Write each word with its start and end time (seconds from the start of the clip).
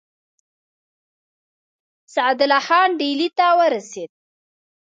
سعدالله 2.13 2.59
خان 2.67 2.89
ډهلي 2.99 3.29
ته 3.37 3.45
ورسېد. 3.59 4.11